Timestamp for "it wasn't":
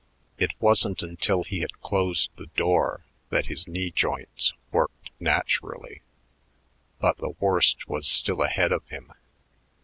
0.39-1.03